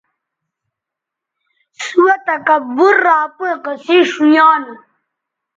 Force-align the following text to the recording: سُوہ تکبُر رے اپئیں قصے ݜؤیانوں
سُوہ 1.83 2.15
تکبُر 2.25 2.95
رے 3.03 3.15
اپئیں 3.25 3.57
قصے 3.63 3.97
ݜؤیانوں 4.11 4.77